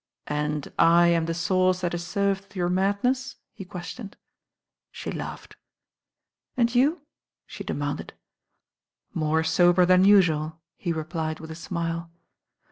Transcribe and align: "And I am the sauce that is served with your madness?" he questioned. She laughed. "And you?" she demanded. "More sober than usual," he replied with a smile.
"And 0.33 0.73
I 0.79 1.09
am 1.09 1.27
the 1.27 1.35
sauce 1.35 1.81
that 1.81 1.93
is 1.93 2.03
served 2.03 2.41
with 2.45 2.55
your 2.55 2.69
madness?" 2.69 3.35
he 3.53 3.63
questioned. 3.63 4.17
She 4.91 5.11
laughed. 5.11 5.57
"And 6.57 6.73
you?" 6.73 7.01
she 7.45 7.63
demanded. 7.63 8.13
"More 9.13 9.43
sober 9.43 9.85
than 9.85 10.03
usual," 10.03 10.59
he 10.75 10.91
replied 10.91 11.39
with 11.39 11.51
a 11.51 11.55
smile. 11.55 12.09